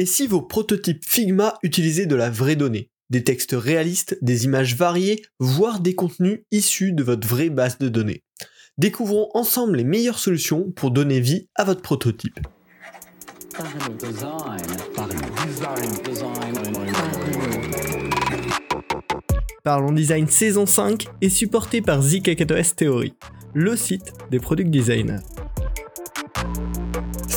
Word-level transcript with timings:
Et 0.00 0.06
si 0.06 0.28
vos 0.28 0.42
prototypes 0.42 1.04
Figma 1.04 1.58
utilisaient 1.64 2.06
de 2.06 2.14
la 2.14 2.30
vraie 2.30 2.54
donnée 2.54 2.88
Des 3.10 3.24
textes 3.24 3.56
réalistes, 3.58 4.16
des 4.22 4.44
images 4.44 4.76
variées, 4.76 5.22
voire 5.40 5.80
des 5.80 5.96
contenus 5.96 6.42
issus 6.52 6.92
de 6.92 7.02
votre 7.02 7.26
vraie 7.26 7.50
base 7.50 7.78
de 7.78 7.88
données. 7.88 8.22
Découvrons 8.78 9.28
ensemble 9.34 9.76
les 9.76 9.82
meilleures 9.82 10.20
solutions 10.20 10.70
pour 10.70 10.92
donner 10.92 11.18
vie 11.18 11.48
à 11.56 11.64
votre 11.64 11.82
prototype. 11.82 12.38
Parlons 19.64 19.92
Design 19.92 20.28
saison 20.28 20.64
5 20.64 21.06
est 21.20 21.28
supporté 21.28 21.82
par 21.82 22.02
ZKKOS 22.02 22.74
Theory, 22.76 23.14
le 23.52 23.74
site 23.74 24.12
des 24.30 24.38
product 24.38 24.70
designers. 24.70 25.18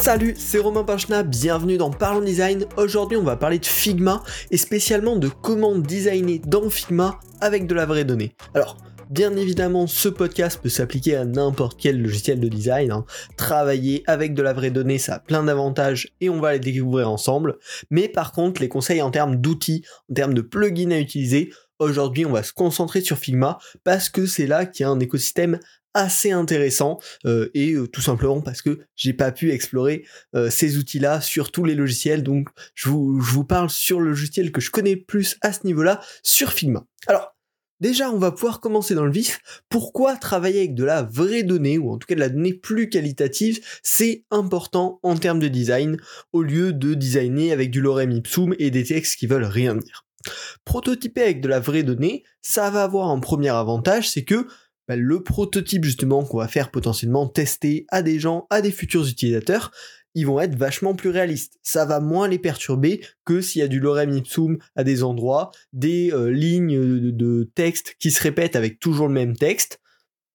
Salut, 0.02 0.34
c'est 0.36 0.58
Romain 0.58 0.84
Pachna, 0.84 1.22
bienvenue 1.22 1.78
dans 1.78 1.92
Parlons 1.92 2.26
Design. 2.26 2.66
Aujourd'hui, 2.76 3.18
on 3.18 3.24
va 3.24 3.36
parler 3.36 3.60
de 3.60 3.68
Figma 3.68 4.24
et 4.50 4.58
spécialement 4.58 5.16
de 5.16 5.28
comment 5.28 5.78
designer 5.78 6.40
dans 6.40 6.72
Figma 6.72 7.20
avec 7.40 7.68
de 7.68 7.76
la 7.76 7.86
vraie 7.86 8.04
donnée. 8.04 8.34
Alors, 8.56 8.78
Bien 9.12 9.36
évidemment, 9.36 9.88
ce 9.88 10.08
podcast 10.08 10.62
peut 10.64 10.70
s'appliquer 10.70 11.18
à 11.18 11.26
n'importe 11.26 11.78
quel 11.78 12.02
logiciel 12.02 12.40
de 12.40 12.48
design. 12.48 12.94
Hein. 12.94 13.06
Travailler 13.36 14.06
avec 14.08 14.34
de 14.34 14.42
la 14.42 14.54
vraie 14.54 14.72
donnée, 14.72 15.00
ça 15.00 15.16
a 15.16 15.20
plein 15.20 15.44
d'avantages 15.44 16.14
et 16.22 16.30
on 16.30 16.40
va 16.40 16.54
les 16.54 16.59
découvrir 16.59 17.12
ensemble. 17.12 17.58
Mais 17.90 18.08
par 18.08 18.31
contre, 18.31 18.62
les 18.62 18.70
conseils 18.70 19.02
en 19.02 19.12
termes 19.12 19.36
d'outils, 19.36 19.84
en 20.09 20.14
termes 20.14 20.34
de 20.34 20.42
plugins 20.42 20.92
à 20.92 20.98
utiliser, 20.98 21.52
aujourd'hui 21.80 22.26
on 22.26 22.31
va 22.31 22.42
se 22.42 22.54
concentrer 22.54 23.02
sur 23.02 23.18
Figma 23.18 23.59
parce 23.84 24.08
que 24.08 24.26
c'est 24.26 24.48
là 24.48 24.66
qu'il 24.66 24.86
y 24.86 24.88
a 24.88 24.90
un 24.90 25.00
écosystème 25.02 25.59
assez 25.94 26.31
intéressant 26.31 27.00
euh, 27.26 27.50
et 27.54 27.73
euh, 27.73 27.88
tout 27.88 28.02
simplement 28.02 28.41
parce 28.41 28.62
que 28.62 28.80
j'ai 28.95 29.13
pas 29.13 29.31
pu 29.31 29.52
explorer 29.52 30.05
euh, 30.36 30.50
ces 30.50 30.77
outils-là 30.77 31.22
sur 31.22 31.52
tous 31.52 31.66
les 31.66 31.76
logiciels 31.76 32.23
donc 32.23 32.50
je 32.76 32.90
vous, 32.90 33.20
je 33.20 33.31
vous 33.31 33.44
parle 33.44 33.70
sur 33.70 34.00
le 34.00 34.09
logiciel 34.09 34.52
que 34.52 34.62
je 34.62 34.72
connais 34.72 34.95
plus 34.95 35.38
à 35.41 35.54
ce 35.54 35.66
niveau-là 35.66 36.02
sur 36.23 36.52
Figma. 36.52 36.86
Alors 37.08 37.36
Déjà, 37.81 38.12
on 38.12 38.19
va 38.19 38.31
pouvoir 38.31 38.59
commencer 38.59 38.94
dans 38.94 39.06
le 39.06 39.12
vif. 39.12 39.39
Pourquoi 39.67 40.16
travailler 40.16 40.59
avec 40.59 40.75
de 40.75 40.84
la 40.84 41.02
vraie 41.02 41.42
donnée, 41.42 41.80
ou 41.80 41.92
en 41.92 41.97
tout 41.97 42.06
cas 42.06 42.14
de 42.14 42.19
la 42.19 42.30
donnée 42.30 42.53
plus 42.53 42.89
qualitative, 42.89 43.59
c'est 43.81 44.23
important 44.30 45.00
en 45.02 45.17
termes 45.17 45.39
de 45.39 45.47
design, 45.47 45.97
au 46.31 46.44
lieu 46.44 46.73
de 46.73 46.94
designer 46.94 47.52
avec 47.52 47.72
du 47.72 47.81
lorem 47.81 48.12
ipsum 48.12 48.53
et 48.59 48.69
des 48.69 48.84
textes 48.84 49.17
qui 49.17 49.25
veulent 49.25 49.45
rien 49.45 49.73
dire? 49.73 50.06
Prototyper 50.64 51.23
avec 51.23 51.42
de 51.42 51.47
la 51.47 51.59
vraie 51.59 51.81
donnée, 51.81 52.23
ça 52.44 52.69
va 52.69 52.84
avoir 52.84 53.09
un 53.09 53.19
premier 53.19 53.50
avantage, 53.50 54.12
c'est 54.12 54.25
que 54.25 54.45
le 54.95 55.23
prototype 55.23 55.86
justement 55.86 56.23
qu'on 56.23 56.38
va 56.38 56.47
faire 56.47 56.72
potentiellement 56.72 57.28
tester 57.28 57.86
à 57.89 58.02
des 58.02 58.20
gens, 58.20 58.47
à 58.50 58.61
des 58.61 58.72
futurs 58.72 59.08
utilisateurs, 59.08 59.72
ils 60.14 60.25
vont 60.25 60.39
être 60.39 60.56
vachement 60.56 60.94
plus 60.94 61.09
réalistes. 61.09 61.58
Ça 61.64 61.86
va 61.86 62.00
moins 62.00 62.28
les 62.28 62.39
perturber 62.39 63.02
que 63.25 63.42
s'il 63.42 63.62
y 63.62 63.64
a 63.64 63.67
du 63.67 63.80
lorem 63.80 64.14
ipsum 64.14 64.58
à 64.75 64.84
des 64.84 65.03
endroits, 65.03 65.52
des 65.73 66.12
euh, 66.12 66.31
lignes 66.31 67.12
de, 67.12 67.50
texte 67.56 67.95
qui 68.00 68.12
se 68.12 68.22
répètent 68.22 68.56
avec 68.56 68.80
toujours 68.80 69.08
le 69.08 69.14
même 69.14 69.36
texte. 69.36 69.80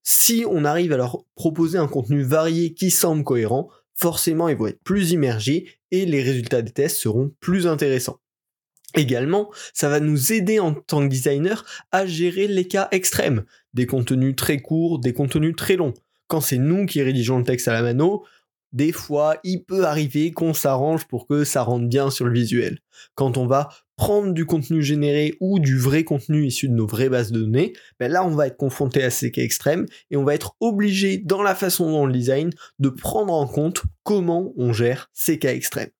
Si 0.03 0.45
on 0.49 0.65
arrive 0.65 0.93
à 0.93 0.97
leur 0.97 1.25
proposer 1.34 1.79
un 1.79 1.89
contenu 1.89 2.23
varié 2.23 2.75
qui 2.75 2.91
semble 2.91 3.25
cohérent, 3.25 3.69
forcément 3.95 4.49
ils 4.49 4.57
vont 4.57 4.69
être 4.69 4.83
plus 4.83 5.12
immergés 5.12 5.69
et 5.91 6.07
les 6.07 6.23
résultats 6.23 6.62
des 6.62 6.73
tests 6.73 6.97
seront 6.97 7.33
plus 7.41 7.67
intéressants. 7.67 8.21
Également, 8.95 9.51
ça 9.75 9.89
va 9.89 10.01
nous 10.01 10.33
aider 10.33 10.59
en 10.59 10.73
tant 10.73 11.03
que 11.03 11.09
designer 11.09 11.65
à 11.92 12.06
gérer 12.06 12.47
les 12.47 12.67
cas 12.67 12.89
extrêmes, 12.93 13.45
des 13.75 13.87
contenus 13.87 14.37
très 14.37 14.59
courts, 14.59 15.01
des 15.01 15.12
contenus 15.12 15.55
très 15.56 15.77
longs. 15.77 15.95
Quand 16.28 16.41
c'est 16.41 16.59
nous 16.59 16.87
qui 16.87 17.03
rédigeons 17.03 17.39
le 17.39 17.45
texte 17.45 17.69
à 17.69 17.73
la 17.73 17.83
mano, 17.83 18.25
des 18.73 18.93
fois, 18.93 19.37
il 19.45 19.65
peut 19.65 19.84
arriver 19.84 20.33
qu'on 20.33 20.53
s'arrange 20.53 21.06
pour 21.06 21.27
que 21.27 21.45
ça 21.45 21.62
rentre 21.62 21.87
bien 21.89 22.11
sur 22.11 22.27
le 22.27 22.33
visuel. 22.33 22.78
Quand 23.15 23.39
on 23.39 23.47
va 23.47 23.69
prendre 23.97 24.33
du 24.33 24.45
contenu 24.45 24.83
généré 24.83 25.34
ou 25.41 25.59
du 25.59 25.78
vrai 25.78 26.05
contenu 26.05 26.45
issu 26.45 26.69
de 26.69 26.75
nos 26.75 26.87
vraies 26.87 27.09
bases 27.09 27.33
de 27.33 27.41
données, 27.41 27.73
ben 27.98 28.11
là, 28.11 28.25
on 28.25 28.34
va 28.34 28.48
être 28.48 28.56
confronté 28.56 29.03
à 29.03 29.11
ces 29.11 29.31
cas 29.31 29.43
extrêmes 29.43 29.87
et 30.11 30.16
on 30.16 30.25
va 30.25 30.34
être 30.34 30.56
obligé, 30.61 31.16
dans 31.16 31.43
la 31.43 31.55
façon 31.55 31.91
dont 31.91 32.03
on 32.03 32.06
le 32.06 32.12
design, 32.12 32.50
de 32.78 32.88
prendre 32.88 33.32
en 33.32 33.47
compte 33.47 33.82
comment 34.03 34.53
on 34.56 34.72
gère 34.72 35.11
ces 35.15 35.38
cas 35.38 35.55
extrêmes. 35.55 35.96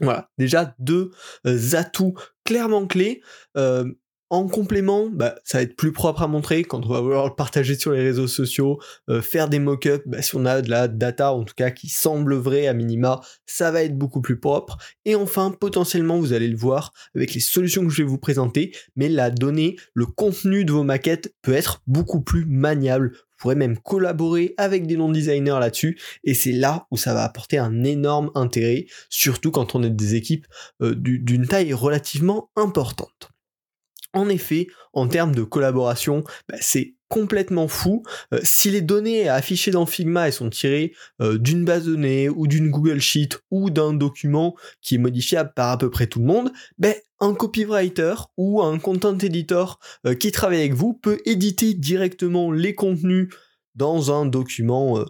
Voilà, 0.00 0.30
déjà 0.38 0.74
deux 0.78 1.10
euh, 1.46 1.74
atouts 1.74 2.14
clairement 2.44 2.86
clés. 2.86 3.20
Euh, 3.56 3.84
en 4.30 4.46
complément, 4.46 5.08
bah, 5.10 5.36
ça 5.44 5.58
va 5.58 5.62
être 5.62 5.76
plus 5.76 5.92
propre 5.92 6.22
à 6.22 6.28
montrer 6.28 6.62
quand 6.62 6.84
on 6.84 6.88
va 6.88 7.00
vouloir 7.00 7.26
le 7.26 7.34
partager 7.34 7.76
sur 7.76 7.92
les 7.92 8.02
réseaux 8.02 8.26
sociaux, 8.26 8.78
euh, 9.08 9.22
faire 9.22 9.48
des 9.48 9.58
mock-ups, 9.58 10.02
bah, 10.06 10.20
si 10.20 10.36
on 10.36 10.44
a 10.44 10.60
de 10.60 10.68
la 10.68 10.86
data 10.86 11.32
en 11.32 11.44
tout 11.44 11.54
cas 11.56 11.70
qui 11.70 11.88
semble 11.88 12.34
vraie 12.34 12.66
à 12.66 12.74
minima, 12.74 13.20
ça 13.46 13.70
va 13.70 13.82
être 13.82 13.96
beaucoup 13.96 14.20
plus 14.20 14.38
propre. 14.38 14.76
Et 15.06 15.14
enfin, 15.14 15.50
potentiellement, 15.58 16.18
vous 16.18 16.34
allez 16.34 16.48
le 16.48 16.56
voir 16.56 16.92
avec 17.14 17.32
les 17.32 17.40
solutions 17.40 17.84
que 17.84 17.90
je 17.90 18.02
vais 18.02 18.08
vous 18.08 18.18
présenter, 18.18 18.72
mais 18.96 19.08
la 19.08 19.30
donnée, 19.30 19.76
le 19.94 20.04
contenu 20.04 20.64
de 20.66 20.72
vos 20.72 20.84
maquettes 20.84 21.34
peut 21.40 21.54
être 21.54 21.82
beaucoup 21.86 22.20
plus 22.20 22.44
maniable. 22.44 23.12
Pourrez 23.38 23.54
même 23.54 23.78
collaborer 23.78 24.54
avec 24.56 24.86
des 24.86 24.96
non-designers 24.96 25.58
là-dessus, 25.60 25.98
et 26.24 26.34
c'est 26.34 26.52
là 26.52 26.86
où 26.90 26.96
ça 26.96 27.14
va 27.14 27.24
apporter 27.24 27.58
un 27.58 27.84
énorme 27.84 28.30
intérêt, 28.34 28.86
surtout 29.08 29.50
quand 29.50 29.74
on 29.74 29.82
est 29.82 29.90
des 29.90 30.14
équipes 30.14 30.46
euh, 30.82 30.94
d'une 30.94 31.46
taille 31.46 31.72
relativement 31.72 32.50
importante. 32.56 33.30
En 34.12 34.28
effet, 34.28 34.66
en 34.92 35.06
termes 35.08 35.34
de 35.34 35.42
collaboration, 35.42 36.24
bah, 36.48 36.56
c'est 36.60 36.94
complètement 37.08 37.68
fou. 37.68 38.02
Euh, 38.32 38.40
si 38.42 38.70
les 38.70 38.80
données 38.80 39.28
affichées 39.28 39.70
dans 39.70 39.86
Figma 39.86 40.26
elles 40.26 40.32
sont 40.32 40.50
tirées 40.50 40.92
euh, 41.20 41.38
d'une 41.38 41.64
base 41.64 41.84
de 41.84 41.92
données 41.92 42.28
ou 42.28 42.46
d'une 42.46 42.70
Google 42.70 43.00
Sheet 43.00 43.30
ou 43.50 43.70
d'un 43.70 43.94
document 43.94 44.56
qui 44.82 44.96
est 44.96 44.98
modifiable 44.98 45.52
par 45.54 45.70
à 45.70 45.78
peu 45.78 45.90
près 45.90 46.06
tout 46.06 46.20
le 46.20 46.26
monde, 46.26 46.52
ben, 46.78 46.94
un 47.20 47.34
copywriter 47.34 48.14
ou 48.36 48.62
un 48.62 48.78
content 48.78 49.18
editor 49.18 49.80
euh, 50.06 50.14
qui 50.14 50.32
travaille 50.32 50.60
avec 50.60 50.74
vous 50.74 50.94
peut 50.94 51.20
éditer 51.24 51.74
directement 51.74 52.52
les 52.52 52.74
contenus 52.74 53.28
dans 53.74 54.12
un 54.12 54.26
document 54.26 55.04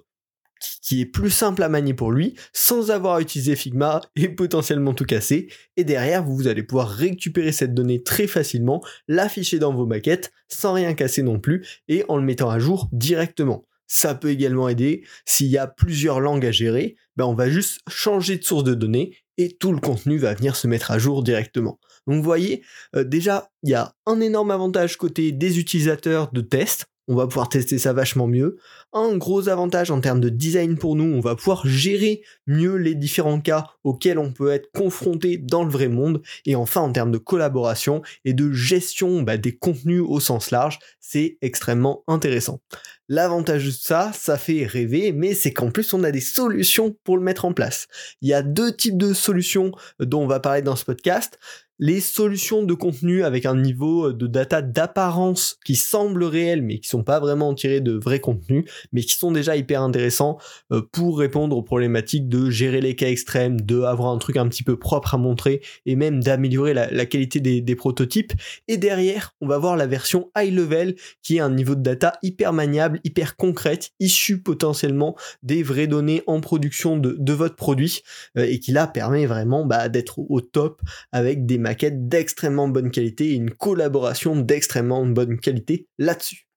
qui 0.83 1.01
est 1.01 1.07
plus 1.07 1.31
simple 1.31 1.63
à 1.63 1.69
manier 1.69 1.95
pour 1.95 2.13
lui, 2.13 2.35
sans 2.53 2.91
avoir 2.91 3.17
à 3.17 3.21
utiliser 3.21 3.57
Figma 3.57 4.01
et 4.17 4.29
potentiellement 4.29 4.95
tout 4.95 5.05
casser. 5.05 5.49
Et 5.77 5.85
derrière, 5.85 6.25
vous 6.25 6.49
allez 6.49 6.63
pouvoir 6.63 6.89
récupérer 6.89 7.53
cette 7.53 7.75
donnée 7.75 8.03
très 8.03 8.27
facilement, 8.27 8.83
l'afficher 9.07 9.59
dans 9.59 9.75
vos 9.75 9.87
maquettes, 9.87 10.33
sans 10.49 10.73
rien 10.73 10.95
casser 10.95 11.23
non 11.23 11.39
plus, 11.39 11.67
et 11.89 12.05
en 12.09 12.17
le 12.17 12.23
mettant 12.23 12.51
à 12.51 12.59
jour 12.59 12.89
directement. 12.93 13.67
Ça 13.87 14.15
peut 14.15 14.31
également 14.31 14.69
aider 14.69 15.05
s'il 15.25 15.47
y 15.49 15.57
a 15.57 15.67
plusieurs 15.67 16.21
langues 16.21 16.45
à 16.45 16.53
gérer, 16.53 16.97
ben 17.17 17.25
on 17.25 17.35
va 17.35 17.49
juste 17.49 17.81
changer 17.89 18.37
de 18.37 18.45
source 18.45 18.65
de 18.65 18.75
données 18.75 19.17
et 19.39 19.57
tout 19.57 19.73
le 19.73 19.81
contenu 19.81 20.19
va 20.19 20.35
venir 20.35 20.57
se 20.57 20.67
mettre 20.67 20.91
à 20.91 20.99
jour 20.99 21.23
directement. 21.23 21.81
Donc 22.07 22.17
vous 22.17 22.23
voyez, 22.23 22.63
euh, 22.97 23.05
déjà, 23.05 23.51
il 23.63 23.71
y 23.71 23.75
a 23.75 23.95
un 24.07 24.21
énorme 24.21 24.51
avantage 24.51 24.97
côté 24.97 25.33
des 25.33 25.59
utilisateurs 25.59 26.31
de 26.33 26.41
test 26.43 26.87
on 27.09 27.17
va 27.17 27.27
pouvoir 27.27 27.49
tester 27.49 27.79
ça 27.79 27.93
vachement 27.93 28.27
mieux. 28.27 28.59
Un 28.93 29.17
gros 29.17 29.49
avantage 29.49 29.91
en 29.91 30.01
termes 30.01 30.21
de 30.21 30.29
design 30.29 30.77
pour 30.77 30.95
nous, 30.95 31.05
on 31.05 31.21
va 31.21 31.35
pouvoir 31.35 31.67
gérer 31.67 32.23
mieux 32.47 32.77
les 32.77 32.95
différents 32.95 33.41
cas 33.41 33.67
auxquels 33.83 34.19
on 34.19 34.33
peut 34.33 34.53
être 34.53 34.71
confronté 34.73 35.39
dans 35.39 35.65
le 35.65 35.71
vrai 35.71 35.89
monde. 35.89 36.23
Et 36.45 36.55
enfin, 36.55 36.83
en 36.83 36.93
termes 36.93 37.11
de 37.11 37.19
collaboration 37.19 38.03
et 38.25 38.35
de 38.35 38.53
gestion 38.53 39.23
bah, 39.23 39.39
des 39.39 39.57
contenus 39.57 40.03
au 40.07 40.21
sens 40.21 40.51
large, 40.51 40.79
c'est 41.01 41.39
extrêmement 41.41 42.05
intéressant. 42.07 42.61
L'avantage 43.09 43.65
de 43.65 43.71
ça, 43.71 44.13
ça 44.15 44.37
fait 44.37 44.67
rêver, 44.67 45.13
mais 45.13 45.33
c'est 45.33 45.55
qu'en 45.55 45.71
plus 45.71 45.95
on 45.95 46.05
a 46.05 46.11
des 46.11 46.21
solutions 46.21 46.95
pour 47.05 47.17
le 47.17 47.23
mettre 47.23 47.47
en 47.47 47.55
place. 47.55 47.87
Il 48.21 48.29
y 48.29 48.35
a 48.35 48.43
deux 48.43 48.77
types 48.77 48.99
de 48.99 49.15
solutions 49.15 49.73
dont 49.99 50.23
on 50.23 50.27
va 50.27 50.41
parler 50.41 50.61
dans 50.61 50.77
ce 50.77 50.85
podcast 50.85 51.39
les 51.78 52.00
solutions 52.00 52.62
de 52.62 52.75
contenu 52.75 53.22
avec 53.22 53.47
un 53.47 53.56
niveau 53.56 54.12
de 54.12 54.27
data 54.27 54.62
d'apparence 54.62 55.59
qui 55.65 55.77
semble 55.77 56.25
réel 56.25 56.62
mais 56.62 56.78
qui 56.78 56.89
sont 56.89 57.05
pas 57.05 57.21
vraiment 57.21 57.55
tirés 57.55 57.81
de 57.81 57.93
vrais 57.93 58.21
contenus 58.21 58.65
mais 58.93 59.03
qui 59.03 59.15
sont 59.15 59.33
déjà 59.33 59.56
hyper 59.56 59.83
intéressants 59.83 60.38
euh, 60.72 60.83
pour 60.93 61.19
répondre 61.19 61.56
aux 61.56 61.62
problématiques 61.62 62.28
de 62.28 62.50
gérer 62.50 62.81
les 62.81 62.97
cas 62.97 63.09
extrêmes, 63.09 63.61
de 63.61 63.83
avoir 63.83 64.12
un 64.12 64.19
truc 64.19 64.37
un 64.37 64.49
petit 64.49 64.62
peu 64.62 64.78
propre 64.78 65.15
à 65.15 65.19
montrer 65.19 65.62
et 65.87 65.97
même 65.97 66.23
d'améliorer 66.23 66.75
la, 66.75 67.06
qualité 67.06 67.41
des, 67.41 67.76
prototypes. 67.76 68.32
Et 68.67 68.76
derrière, 68.76 69.35
on 69.41 69.47
va 69.47 69.58
voir 69.58 69.76
la 69.76 69.87
version 69.87 70.31
high 70.37 70.53
level 70.53 70.97
qui 71.23 71.37
est 71.37 71.41
un 71.41 71.50
niveau 71.50 71.75
de 71.75 71.82
data 71.82 72.19
hyper 72.23 72.53
maniable, 72.53 73.00
hyper 73.05 73.37
concrète, 73.37 73.91
issue 74.00 74.43
potentiellement 74.43 75.17
des 75.43 75.62
vraies 75.62 75.87
données 75.87 76.23
en 76.26 76.41
production 76.41 76.97
de, 76.97 77.32
votre 77.32 77.55
produit 77.55 78.03
euh, 78.37 78.47
et 78.49 78.58
qui 78.58 78.73
là 78.73 78.88
permet 78.88 79.26
vraiment 79.26 79.64
bah, 79.64 79.88
d'être 79.88 80.19
au 80.19 80.41
top 80.41 80.82
avec 81.12 81.47
des 81.47 81.58
maquette 81.69 82.09
d'extrêmement 82.09 82.67
bonne 82.67 82.91
qualité 82.91 83.32
et 83.32 83.35
une 83.35 83.50
collaboration 83.50 84.37
d'extrêmement 84.37 85.05
bonne 85.05 85.38
qualité 85.38 85.87
là-dessus. 85.99 86.49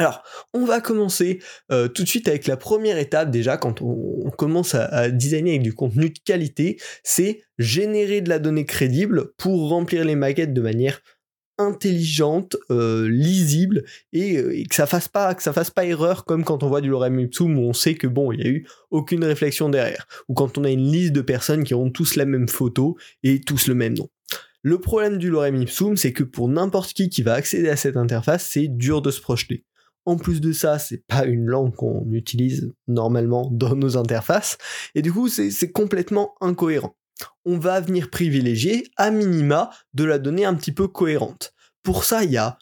Alors, 0.00 0.24
on 0.54 0.64
va 0.64 0.80
commencer 0.80 1.40
euh, 1.70 1.86
tout 1.86 2.02
de 2.02 2.08
suite 2.08 2.26
avec 2.26 2.46
la 2.46 2.56
première 2.56 2.98
étape 2.98 3.30
déjà 3.30 3.58
quand 3.58 3.80
on, 3.82 4.30
commence 4.30 4.74
à, 4.74 5.10
designer 5.10 5.50
avec 5.50 5.62
du 5.62 5.74
contenu 5.74 6.10
de 6.10 6.18
qualité, 6.24 6.80
c'est 7.04 7.42
générer 7.58 8.22
de 8.22 8.30
la 8.30 8.38
donnée 8.38 8.64
crédible 8.64 9.32
pour 9.36 9.68
remplir 9.68 10.04
les 10.04 10.16
maquettes 10.16 10.54
de 10.54 10.60
manière 10.62 11.00
intelligente, 11.58 12.56
euh, 12.70 13.08
lisible 13.08 13.84
euh, 14.16 14.50
et, 14.52 14.64
que 14.64 14.74
ça 14.74 14.86
fasse 14.86 15.08
pas 15.08 15.34
que 15.34 15.42
ça 15.42 15.52
fasse 15.52 15.70
pas 15.70 15.84
erreur 15.84 16.24
comme 16.24 16.42
quand 16.42 16.62
on 16.62 16.68
voit 16.68 16.80
du 16.80 16.88
lorem 16.88 17.20
ipsum 17.20 17.58
où 17.58 17.62
on 17.62 17.74
sait 17.74 17.94
que 17.94 18.06
bon 18.06 18.32
il 18.32 18.40
y 18.40 18.46
a 18.46 18.48
eu 18.48 18.66
aucune 18.90 19.24
réflexion 19.24 19.68
derrière 19.68 20.06
ou 20.28 20.34
quand 20.34 20.56
on 20.56 20.64
a 20.64 20.70
une 20.70 20.90
liste 20.90 21.12
de 21.12 21.20
personnes 21.20 21.64
qui 21.64 21.74
ont 21.74 21.90
tous 21.90 22.16
la 22.16 22.24
même 22.24 22.48
photo 22.48 22.96
et 23.22 23.40
tous 23.40 23.68
le 23.68 23.74
même 23.74 23.94
nom. 23.94 24.08
Le 24.62 24.78
problème 24.78 25.18
du 25.18 25.30
lorem 25.30 25.56
ipsum 25.56 25.96
c'est 25.96 26.12
que 26.12 26.24
pour 26.24 26.48
n'importe 26.48 26.92
qui 26.92 27.08
qui 27.08 27.22
va 27.22 27.34
accéder 27.34 27.68
à 27.68 27.76
cette 27.76 27.96
interface 27.96 28.48
c'est 28.52 28.68
dur 28.68 29.02
de 29.02 29.10
se 29.10 29.20
projeter. 29.20 29.64
En 30.06 30.16
plus 30.16 30.40
de 30.40 30.52
ça, 30.52 30.78
c'est 30.78 31.06
pas 31.06 31.26
une 31.26 31.44
langue 31.44 31.74
qu'on 31.74 32.10
utilise 32.10 32.72
normalement 32.88 33.50
dans 33.52 33.76
nos 33.76 33.98
interfaces, 33.98 34.56
et 34.94 35.02
du 35.02 35.12
coup, 35.12 35.28
c'est 35.28 35.72
complètement 35.72 36.34
incohérent 36.40 36.96
on 37.44 37.58
va 37.58 37.80
venir 37.80 38.10
privilégier 38.10 38.90
à 38.96 39.10
minima 39.10 39.70
de 39.94 40.04
la 40.04 40.18
donnée 40.18 40.44
un 40.44 40.54
petit 40.54 40.72
peu 40.72 40.88
cohérente. 40.88 41.52
Pour 41.82 42.04
ça, 42.04 42.24
il 42.24 42.32
y 42.32 42.36
a 42.36 42.58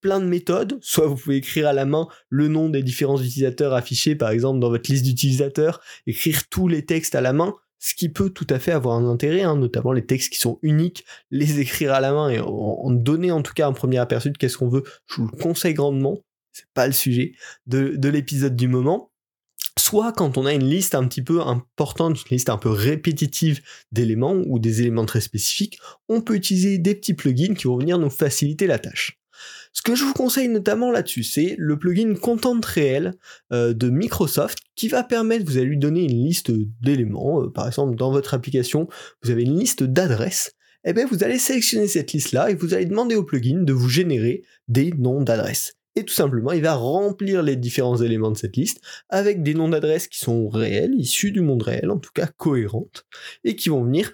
plein 0.00 0.20
de 0.20 0.26
méthodes. 0.26 0.78
Soit 0.82 1.06
vous 1.06 1.16
pouvez 1.16 1.36
écrire 1.36 1.68
à 1.68 1.72
la 1.72 1.84
main 1.84 2.08
le 2.28 2.48
nom 2.48 2.68
des 2.68 2.82
différents 2.82 3.20
utilisateurs 3.20 3.72
affichés, 3.72 4.16
par 4.16 4.30
exemple 4.30 4.60
dans 4.60 4.68
votre 4.68 4.90
liste 4.90 5.04
d'utilisateurs, 5.04 5.80
écrire 6.06 6.48
tous 6.48 6.68
les 6.68 6.84
textes 6.84 7.14
à 7.14 7.20
la 7.20 7.32
main, 7.32 7.54
ce 7.82 7.94
qui 7.94 8.08
peut 8.08 8.30
tout 8.30 8.46
à 8.48 8.58
fait 8.58 8.72
avoir 8.72 8.96
un 8.96 9.08
intérêt, 9.08 9.42
hein, 9.42 9.56
notamment 9.56 9.92
les 9.92 10.06
textes 10.06 10.32
qui 10.32 10.38
sont 10.38 10.58
uniques, 10.62 11.04
les 11.30 11.58
écrire 11.58 11.92
à 11.92 12.00
la 12.00 12.12
main 12.12 12.30
et 12.30 12.38
en, 12.38 12.90
donner 12.90 13.32
en 13.32 13.42
tout 13.42 13.54
cas 13.54 13.66
un 13.66 13.72
premier 13.72 13.98
aperçu 13.98 14.30
de 14.30 14.38
qu'est-ce 14.38 14.56
qu'on 14.56 14.68
veut. 14.68 14.84
Je 15.06 15.16
vous 15.16 15.28
le 15.32 15.36
conseille 15.36 15.74
grandement. 15.74 16.18
C'est 16.52 16.68
pas 16.74 16.86
le 16.86 16.92
sujet 16.92 17.32
de 17.66 18.08
l'épisode 18.08 18.54
du 18.54 18.68
moment 18.68 19.12
soit 19.78 20.12
quand 20.12 20.38
on 20.38 20.46
a 20.46 20.52
une 20.52 20.68
liste 20.68 20.94
un 20.94 21.06
petit 21.06 21.22
peu 21.22 21.40
importante, 21.40 22.20
une 22.22 22.36
liste 22.36 22.50
un 22.50 22.58
peu 22.58 22.70
répétitive 22.70 23.62
d'éléments 23.90 24.36
ou 24.46 24.58
des 24.58 24.80
éléments 24.80 25.06
très 25.06 25.20
spécifiques, 25.20 25.78
on 26.08 26.20
peut 26.20 26.34
utiliser 26.34 26.78
des 26.78 26.94
petits 26.94 27.14
plugins 27.14 27.54
qui 27.54 27.66
vont 27.66 27.78
venir 27.78 27.98
nous 27.98 28.10
faciliter 28.10 28.66
la 28.66 28.78
tâche. 28.78 29.21
Ce 29.72 29.82
que 29.82 29.94
je 29.94 30.04
vous 30.04 30.12
conseille 30.12 30.48
notamment 30.48 30.90
là-dessus, 30.90 31.24
c'est 31.24 31.54
le 31.58 31.78
plugin 31.78 32.14
Content 32.14 32.60
Réel 32.62 33.14
euh, 33.52 33.72
de 33.72 33.88
Microsoft 33.88 34.58
qui 34.76 34.88
va 34.88 35.02
permettre, 35.02 35.44
vous 35.44 35.56
allez 35.56 35.66
lui 35.66 35.78
donner 35.78 36.04
une 36.04 36.24
liste 36.24 36.50
d'éléments, 36.80 37.42
euh, 37.42 37.50
par 37.50 37.66
exemple 37.66 37.96
dans 37.96 38.10
votre 38.10 38.34
application, 38.34 38.88
vous 39.22 39.30
avez 39.30 39.42
une 39.42 39.58
liste 39.58 39.82
d'adresses, 39.82 40.52
et 40.84 40.90
eh 40.90 40.92
bien 40.92 41.06
vous 41.06 41.24
allez 41.24 41.38
sélectionner 41.38 41.86
cette 41.86 42.12
liste-là 42.12 42.50
et 42.50 42.54
vous 42.54 42.74
allez 42.74 42.86
demander 42.86 43.14
au 43.14 43.22
plugin 43.22 43.62
de 43.62 43.72
vous 43.72 43.88
générer 43.88 44.42
des 44.68 44.92
noms 44.92 45.22
d'adresses 45.22 45.74
et 45.94 46.04
tout 46.04 46.14
simplement 46.14 46.52
il 46.52 46.62
va 46.62 46.74
remplir 46.74 47.42
les 47.42 47.56
différents 47.56 47.96
éléments 47.96 48.30
de 48.30 48.36
cette 48.36 48.56
liste 48.56 48.80
avec 49.08 49.42
des 49.42 49.54
noms 49.54 49.68
d'adresses 49.68 50.08
qui 50.08 50.18
sont 50.18 50.48
réels, 50.48 50.94
issus 50.94 51.32
du 51.32 51.40
monde 51.40 51.62
réel, 51.62 51.90
en 51.90 51.98
tout 51.98 52.12
cas 52.14 52.26
cohérentes, 52.26 53.06
et 53.44 53.56
qui 53.56 53.68
vont 53.68 53.84
venir 53.84 54.12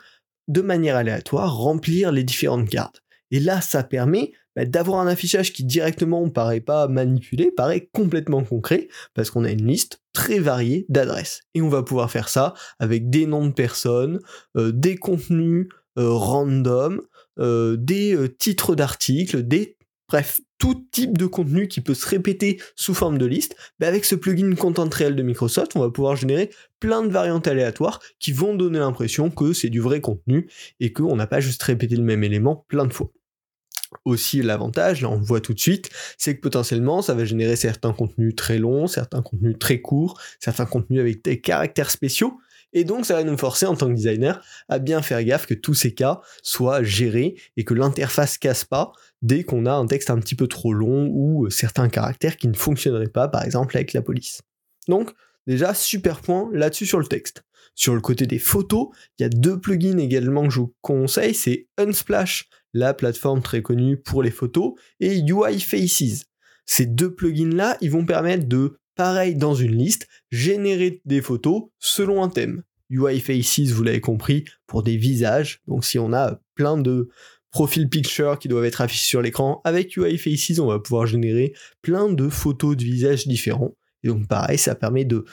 de 0.49 0.61
manière 0.61 0.97
aléatoire 0.97 1.57
remplir 1.57 2.11
les 2.11 2.25
différentes 2.25 2.69
cartes. 2.69 3.03
Et 3.31 3.41
là, 3.41 3.61
ça 3.61 3.83
permet 3.83 4.33
bah, 4.57 4.65
d'avoir 4.65 5.01
un 5.01 5.07
affichage 5.07 5.53
qui 5.53 5.65
directement 5.65 6.25
ne 6.25 6.31
paraît 6.31 6.61
pas 6.61 6.89
manipulé, 6.89 7.51
paraît 7.51 7.89
complètement 7.93 8.43
concret, 8.43 8.89
parce 9.15 9.31
qu'on 9.31 9.45
a 9.45 9.51
une 9.51 9.67
liste 9.67 10.03
très 10.13 10.39
variée 10.39 10.87
d'adresses. 10.89 11.43
Et 11.55 11.63
on 11.63 11.69
va 11.69 11.83
pouvoir 11.83 12.11
faire 12.11 12.29
ça 12.29 12.55
avec 12.79 13.11
des 13.11 13.27
noms 13.27 13.47
de 13.47 13.53
personnes, 13.53 14.21
euh, 14.57 14.73
des 14.73 14.97
contenus 14.97 15.69
euh, 15.99 16.11
random, 16.11 17.03
euh, 17.39 17.77
des 17.77 18.17
titres 18.39 18.75
d'articles, 18.75 19.43
des 19.43 19.79
Bref, 20.09 20.41
tout 20.57 20.87
type 20.91 21.19
de 21.19 21.27
contenu 21.27 21.69
qui 21.69 21.83
peut 21.83 21.93
se 21.93 22.07
répéter 22.09 22.59
sous 22.77 22.95
forme 22.95 23.19
de 23.19 23.27
liste, 23.27 23.57
bah, 23.79 23.89
avec 23.89 24.07
ce 24.07 24.15
plugin 24.15 24.55
Content 24.55 24.89
Réel 24.91 25.15
de 25.15 25.23
Microsoft, 25.23 25.77
on 25.77 25.81
va 25.81 25.91
pouvoir 25.91 26.17
générer 26.17 26.49
plein 26.81 27.03
de 27.03 27.11
variantes 27.11 27.47
aléatoires 27.47 28.01
qui 28.19 28.33
vont 28.33 28.55
donner 28.55 28.79
l'impression 28.79 29.31
que 29.31 29.53
c'est 29.53 29.69
du 29.69 29.81
vrai 29.81 30.01
contenu 30.01 30.49
et 30.81 30.95
qu'on 30.95 31.17
n'a 31.17 31.27
pas 31.27 31.41
juste 31.41 31.63
répété 31.63 31.95
le 31.95 32.03
même 32.03 32.25
élément 32.25 32.65
plein 32.69 32.87
de 32.87 32.93
fois. 32.93 33.11
Aussi, 34.05 34.43
l'avantage, 34.43 35.03
là 35.03 35.11
on 35.11 35.17
le 35.17 35.25
voit 35.25 35.41
tout 35.41 35.55
de 35.55 35.61
suite, 35.61 35.91
c'est 36.17 36.37
que 36.37 36.41
potentiellement 36.41 37.03
ça 37.03 37.15
va 37.15 37.25
générer 37.25 37.57
certains 37.57 37.93
contenus 37.93 38.35
très 38.37 38.59
longs, 38.59 38.87
certains 38.87 39.23
contenus 39.23 39.57
très 39.59 39.81
courts, 39.81 40.21
certains 40.41 40.67
contenus 40.67 41.01
avec 41.01 41.25
des 41.25 41.41
caractères 41.41 41.91
spéciaux, 41.91 42.39
et 42.73 42.85
donc, 42.85 43.07
ça 43.07 43.15
va 43.15 43.25
nous 43.25 43.39
forcer 43.39 43.67
en 43.67 43.75
tant 43.75 43.89
que 43.89 43.95
designer 43.95 44.43
à 44.69 44.79
bien 44.79 45.01
faire 45.01 45.23
gaffe 45.25 45.47
que 45.47 45.55
tous 45.55 45.75
ces 45.75 45.95
cas 45.95 46.21
soient 46.43 46.83
gérés 46.83 47.37
et 47.57 47.65
que 47.65 47.75
l'interface 47.75 48.37
casse 48.37 48.65
pas 48.65 48.93
dès 49.23 49.43
qu'on 49.43 49.67
a 49.67 49.73
un 49.73 49.87
texte 49.87 50.11
un 50.11 50.19
petit 50.19 50.35
peu 50.35 50.47
trop 50.47 50.73
long 50.73 51.09
ou 51.11 51.49
certains 51.51 51.89
caractères 51.89 52.37
qui 52.37 52.49
ne 52.49 52.55
fonctionneraient 52.55 53.09
pas, 53.09 53.29
par 53.29 53.43
exemple 53.43 53.77
avec 53.77 53.93
la 53.95 54.03
police. 54.03 54.43
Donc, 54.87 55.13
déjà, 55.47 55.73
super 55.73 56.21
point 56.21 56.51
là-dessus 56.53 56.87
sur 56.87 56.99
le 56.99 57.07
texte. 57.07 57.43
Sur 57.79 57.95
le 57.95 58.01
côté 58.01 58.27
des 58.27 58.41
photos, 58.41 58.89
il 59.19 59.23
y 59.23 59.25
a 59.25 59.29
deux 59.29 59.61
plugins 59.61 59.99
également 59.99 60.49
que 60.49 60.53
je 60.53 60.59
vous 60.59 60.75
conseille, 60.81 61.33
c'est 61.33 61.69
Unsplash, 61.79 62.49
la 62.75 62.93
plateforme 62.93 63.41
très 63.41 63.63
connue 63.63 63.97
pour 63.97 64.25
les 64.25 64.33
photos, 64.33 64.73
et 64.99 65.21
UI 65.21 65.61
Faces. 65.61 66.25
Ces 66.67 66.87
deux 66.87 67.15
plugins-là, 67.15 67.79
ils 67.81 67.93
vont 67.93 68.05
permettre 68.05 68.49
de 68.49 68.81
pareil 68.97 69.37
dans 69.37 69.55
une 69.55 69.77
liste, 69.77 70.09
générer 70.33 71.01
des 71.05 71.23
photos 71.23 71.67
selon 71.79 72.25
un 72.25 72.29
thème. 72.29 72.65
UI 72.91 73.21
Faces, 73.21 73.71
vous 73.71 73.85
l'avez 73.85 74.01
compris, 74.01 74.45
pour 74.67 74.83
des 74.83 74.97
visages. 74.97 75.61
Donc 75.69 75.85
si 75.85 76.01
on 76.01 76.13
a 76.13 76.41
plein 76.57 76.79
de 76.79 77.09
profils 77.53 77.89
picture 77.89 78.41
qui 78.41 78.49
doivent 78.49 78.65
être 78.65 78.81
affichés 78.81 79.07
sur 79.07 79.23
l'écran, 79.23 79.61
avec 79.63 79.97
UI 79.97 80.19
Faces, 80.19 80.59
on 80.59 80.67
va 80.67 80.81
pouvoir 80.81 81.07
générer 81.07 81.55
plein 81.81 82.13
de 82.13 82.29
photos 82.29 82.77
de 82.77 82.83
visages 82.83 83.29
différents. 83.29 83.77
Et 84.03 84.09
donc 84.09 84.27
pareil, 84.27 84.59
ça 84.59 84.75
permet 84.75 85.05
de 85.05 85.25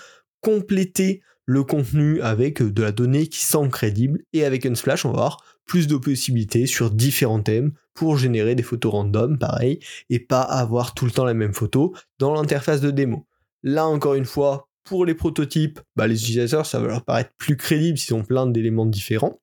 compléter 0.42 1.24
le 1.46 1.64
contenu 1.64 2.22
avec 2.22 2.62
de 2.62 2.82
la 2.84 2.92
donnée 2.92 3.28
qui 3.28 3.46
semble 3.46 3.70
crédible. 3.70 4.24
Et 4.34 4.46
avec 4.46 4.66
Unsplash, 4.66 5.06
on 5.06 5.10
va 5.10 5.18
avoir 5.18 5.44
plus 5.66 5.88
de 5.88 5.96
possibilités 5.98 6.66
sur 6.66 6.92
différents 6.92 7.42
thèmes 7.42 7.74
pour 7.94 8.18
générer 8.18 8.56
des 8.56 8.64
photos 8.64 8.92
random, 8.92 9.38
pareil, 9.38 9.80
et 10.10 10.20
pas 10.20 10.42
avoir 10.42 10.94
tout 10.94 11.06
le 11.06 11.12
temps 11.12 11.26
la 11.26 11.34
même 11.34 11.54
photo 11.54 11.96
dans 12.20 12.34
l'interface 12.34 12.82
de 12.82 12.92
démo. 12.92 13.26
Là, 13.64 13.88
encore 13.88 14.16
une 14.16 14.26
fois, 14.26 14.70
pour 14.84 15.06
les 15.06 15.16
prototypes, 15.16 15.80
bah, 15.96 16.08
les 16.08 16.22
utilisateurs, 16.22 16.66
ça 16.66 16.80
va 16.80 16.88
leur 16.88 17.04
paraître 17.04 17.32
plus 17.38 17.58
crédible 17.58 17.98
s'ils 17.98 18.14
ont 18.14 18.24
plein 18.24 18.46
d'éléments 18.46 18.86
différents. 18.86 19.40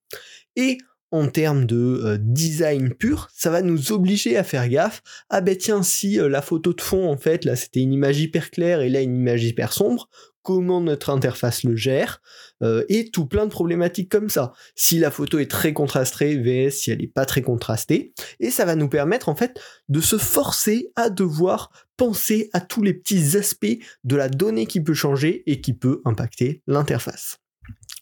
Et 0.54 0.78
en 1.12 1.28
termes 1.28 1.66
de 1.66 1.76
euh, 1.76 2.18
design 2.18 2.92
pur, 2.94 3.28
ça 3.34 3.50
va 3.50 3.62
nous 3.62 3.92
obliger 3.92 4.36
à 4.36 4.42
faire 4.42 4.68
gaffe. 4.68 5.02
Ah 5.28 5.42
ben 5.42 5.56
tiens, 5.56 5.82
si 5.82 6.18
euh, 6.18 6.28
la 6.28 6.42
photo 6.42 6.72
de 6.72 6.80
fond, 6.80 7.08
en 7.08 7.18
fait, 7.18 7.44
là 7.44 7.54
c'était 7.54 7.80
une 7.80 7.92
image 7.92 8.18
hyper 8.18 8.50
claire 8.50 8.80
et 8.80 8.88
là 8.88 9.02
une 9.02 9.14
image 9.14 9.44
hyper 9.44 9.72
sombre, 9.72 10.08
comment 10.42 10.80
notre 10.80 11.10
interface 11.10 11.64
le 11.64 11.76
gère, 11.76 12.20
euh, 12.62 12.84
et 12.88 13.10
tout 13.10 13.26
plein 13.26 13.44
de 13.44 13.50
problématiques 13.50 14.10
comme 14.10 14.30
ça. 14.30 14.52
Si 14.74 14.98
la 14.98 15.10
photo 15.10 15.38
est 15.38 15.50
très 15.50 15.72
contrastée, 15.72 16.36
VS, 16.36 16.70
si 16.70 16.90
elle 16.90 16.98
n'est 16.98 17.06
pas 17.06 17.26
très 17.26 17.42
contrastée, 17.42 18.12
et 18.40 18.50
ça 18.50 18.64
va 18.64 18.74
nous 18.74 18.88
permettre 18.88 19.28
en 19.28 19.36
fait 19.36 19.60
de 19.88 20.00
se 20.00 20.16
forcer 20.16 20.90
à 20.96 21.10
devoir 21.10 21.70
penser 21.96 22.50
à 22.52 22.60
tous 22.60 22.82
les 22.82 22.94
petits 22.94 23.36
aspects 23.36 23.78
de 24.04 24.16
la 24.16 24.28
donnée 24.28 24.66
qui 24.66 24.80
peut 24.80 24.94
changer 24.94 25.42
et 25.46 25.60
qui 25.60 25.74
peut 25.74 26.00
impacter 26.04 26.62
l'interface. 26.66 27.41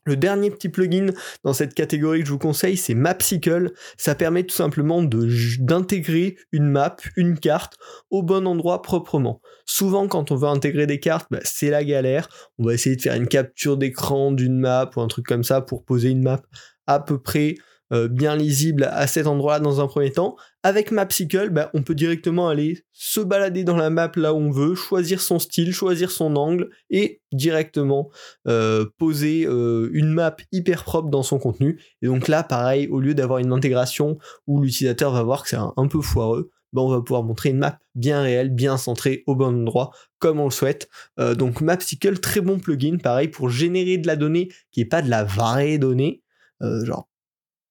Le 0.04 0.16
dernier 0.16 0.50
petit 0.50 0.70
plugin 0.70 1.12
dans 1.44 1.52
cette 1.52 1.74
catégorie 1.74 2.20
que 2.20 2.26
je 2.26 2.32
vous 2.32 2.38
conseille, 2.38 2.76
c'est 2.76 2.94
Mapsicle. 2.94 3.72
Ça 3.98 4.14
permet 4.14 4.44
tout 4.44 4.54
simplement 4.54 5.02
d'intégrer 5.02 6.36
une 6.52 6.70
map, 6.70 6.96
une 7.16 7.38
carte 7.38 7.76
au 8.10 8.22
bon 8.22 8.46
endroit 8.46 8.80
proprement. 8.80 9.40
Souvent, 9.66 10.08
quand 10.08 10.30
on 10.30 10.36
veut 10.36 10.48
intégrer 10.48 10.86
des 10.86 11.00
cartes, 11.00 11.26
bah, 11.30 11.40
c'est 11.42 11.70
la 11.70 11.84
galère. 11.84 12.28
On 12.58 12.64
va 12.64 12.74
essayer 12.74 12.96
de 12.96 13.02
faire 13.02 13.14
une 13.14 13.28
capture 13.28 13.76
d'écran 13.76 14.32
d'une 14.32 14.58
map 14.58 14.90
ou 14.96 15.00
un 15.00 15.08
truc 15.08 15.26
comme 15.26 15.44
ça 15.44 15.60
pour 15.60 15.84
poser 15.84 16.08
une 16.08 16.22
map 16.22 16.40
à 16.86 16.98
peu 16.98 17.20
près 17.20 17.56
euh, 17.92 18.06
bien 18.06 18.36
lisible 18.36 18.84
à 18.92 19.08
cet 19.08 19.26
endroit-là 19.26 19.58
dans 19.58 19.80
un 19.80 19.88
premier 19.88 20.12
temps. 20.12 20.36
Avec 20.62 20.92
Mapsicle, 20.92 21.50
bah, 21.50 21.70
on 21.74 21.82
peut 21.82 21.96
directement 21.96 22.48
aller 22.48 22.84
se 22.92 23.20
balader 23.20 23.64
dans 23.64 23.76
la 23.76 23.90
map 23.90 24.12
là 24.14 24.32
où 24.32 24.36
on 24.36 24.50
veut, 24.52 24.76
choisir 24.76 25.20
son 25.20 25.40
style, 25.40 25.72
choisir 25.72 26.12
son 26.12 26.36
angle 26.36 26.70
et 26.90 27.20
directement 27.32 28.08
euh, 28.46 28.86
poser 28.96 29.44
euh, 29.44 29.90
une 29.92 30.10
map 30.10 30.36
hyper 30.52 30.84
propre 30.84 31.08
dans 31.08 31.24
son 31.24 31.40
contenu. 31.40 31.80
Et 32.00 32.06
donc 32.06 32.28
là, 32.28 32.44
pareil, 32.44 32.86
au 32.88 33.00
lieu 33.00 33.14
d'avoir 33.14 33.40
une 33.40 33.52
intégration 33.52 34.18
où 34.46 34.60
l'utilisateur 34.62 35.12
va 35.12 35.24
voir 35.24 35.42
que 35.42 35.48
c'est 35.48 35.56
un, 35.56 35.88
peu 35.88 36.00
foireux, 36.00 36.52
bah, 36.72 36.82
on 36.82 36.90
va 36.90 37.00
pouvoir 37.00 37.24
montrer 37.24 37.48
une 37.48 37.58
map 37.58 37.80
bien 37.96 38.22
réelle, 38.22 38.50
bien 38.50 38.76
centrée 38.76 39.24
au 39.26 39.34
bon 39.34 39.62
endroit, 39.62 39.90
comme 40.20 40.38
on 40.38 40.44
le 40.44 40.52
souhaite. 40.52 40.88
donc 41.18 41.60
Mapsicle, 41.60 42.20
très 42.20 42.40
bon 42.40 42.60
plugin, 42.60 42.98
pareil, 42.98 43.26
pour 43.26 43.50
générer 43.50 43.98
de 43.98 44.06
la 44.06 44.14
donnée 44.14 44.48
qui 44.70 44.78
n'est 44.78 44.86
pas 44.86 45.02
de 45.02 45.10
la 45.10 45.24
vraie 45.24 45.78
donnée. 45.78 46.22
genre 46.60 47.09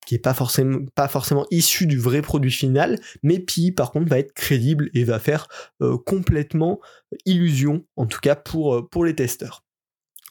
qui 0.09 0.15
est 0.15 0.17
pas 0.17 0.33
forcément, 0.33 0.79
pas 0.95 1.07
forcément 1.07 1.45
issu 1.51 1.85
du 1.85 1.99
vrai 1.99 2.23
produit 2.23 2.49
final, 2.49 2.99
mais 3.21 3.37
Pi 3.37 3.71
par 3.71 3.91
contre 3.91 4.09
va 4.09 4.17
être 4.17 4.33
crédible 4.33 4.89
et 4.95 5.03
va 5.03 5.19
faire 5.19 5.47
euh, 5.83 5.99
complètement 6.03 6.79
illusion, 7.27 7.85
en 7.95 8.07
tout 8.07 8.19
cas 8.19 8.35
pour, 8.35 8.73
euh, 8.73 8.89
pour 8.89 9.05
les 9.05 9.13
testeurs. 9.13 9.63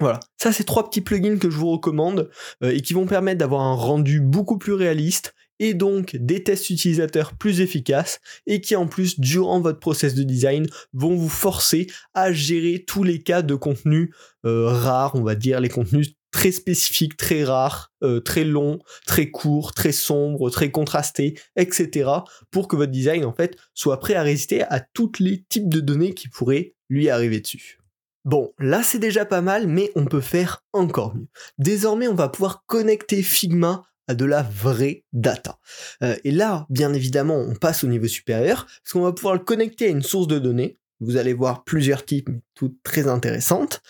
Voilà, 0.01 0.19
ça 0.37 0.51
c'est 0.51 0.65
trois 0.65 0.91
petits 0.91 1.01
plugins 1.01 1.39
que 1.39 1.49
je 1.49 1.57
vous 1.57 1.71
recommande 1.71 2.29
euh, 2.65 2.73
et 2.73 2.81
qui 2.81 2.93
vont 2.93 3.07
permettre 3.07 3.39
d'avoir 3.39 3.61
un 3.61 3.75
rendu 3.75 4.21
beaucoup 4.21 4.59
plus 4.59 4.73
réaliste 4.73 5.33
et 5.61 5.75
donc 5.75 6.17
des 6.17 6.43
tests 6.43 6.71
utilisateurs 6.71 7.35
plus 7.35 7.61
efficaces 7.61 8.19
et 8.49 8.61
qui 8.61 8.75
en 8.75 8.89
plus 8.89 9.21
durant 9.21 9.61
votre 9.61 9.79
process 9.79 10.17
de 10.17 10.25
design 10.25 10.67
vont 10.93 11.15
vous 11.15 11.29
forcer 11.29 11.87
à 12.15 12.33
gérer 12.33 12.85
tous 12.85 13.05
les 13.05 13.21
cas 13.23 13.43
de 13.43 13.55
contenu 13.55 14.13
rares, 14.43 15.15
on 15.15 15.23
va 15.23 15.37
dire 15.37 15.61
les 15.61 15.69
contenus 15.69 16.18
très 16.31 16.53
spécifiques, 16.53 17.17
très 17.17 17.45
rares, 17.45 17.93
euh, 18.03 18.21
très 18.21 18.45
longs, 18.45 18.79
très 19.07 19.31
courts, 19.31 19.73
très 19.75 19.93
sombres, 19.93 20.51
très 20.51 20.71
contrastés, 20.71 21.39
etc. 21.57 22.11
pour 22.51 22.69
que 22.69 22.77
votre 22.77 22.93
design 22.93 23.25
en 23.25 23.33
fait 23.33 23.57
soit 23.75 24.01
prêt 24.01 24.15
à 24.15 24.23
résister 24.23 24.63
à 24.63 24.81
tous 24.81 25.13
les 25.21 25.45
types 25.49 25.69
de 25.69 25.81
données 25.81 26.15
qui 26.15 26.29
pourraient 26.29 26.75
lui 26.89 27.11
arriver 27.11 27.41
dessus. 27.41 27.79
Bon, 28.25 28.53
là 28.59 28.83
c'est 28.83 28.99
déjà 28.99 29.25
pas 29.25 29.41
mal, 29.41 29.67
mais 29.67 29.91
on 29.95 30.05
peut 30.05 30.21
faire 30.21 30.65
encore 30.73 31.15
mieux. 31.15 31.29
Désormais, 31.59 32.09
on 32.09 32.15
va 32.15 32.29
pouvoir 32.29 32.65
connecter 32.67 33.23
Figma 33.23 33.85
à 34.09 34.15
de 34.15 34.25
la 34.25 34.43
vraie 34.43 35.05
data. 35.13 35.59
Euh, 36.03 36.17
et 36.25 36.31
là, 36.31 36.67
bien 36.71 36.93
évidemment, 36.95 37.37
on 37.37 37.55
passe 37.55 37.85
au 37.85 37.87
niveau 37.87 38.09
supérieur, 38.09 38.67
parce 38.83 38.93
qu'on 38.93 39.03
va 39.03 39.13
pouvoir 39.13 39.35
le 39.35 39.41
connecter 39.41 39.87
à 39.87 39.91
une 39.91 40.03
source 40.03 40.27
de 40.27 40.39
données. 40.39 40.79
Vous 41.01 41.17
allez 41.17 41.35
voir 41.35 41.63
plusieurs 41.65 42.05
types, 42.05 42.29
mais 42.29 42.41
toutes 42.55 42.83
très 42.83 43.07
intéressantes. 43.07 43.83